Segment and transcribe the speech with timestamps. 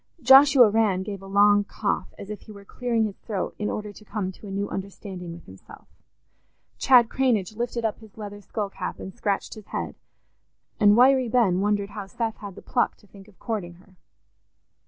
[0.19, 3.93] Joshua Rann gave a long cough, as if he were clearing his throat in order
[3.93, 5.87] to come to a new understanding with himself;
[6.79, 9.93] Chad Cranage lifted up his leather skull cap and scratched his head;
[10.79, 13.95] and Wiry Ben wondered how Seth had the pluck to think of courting her.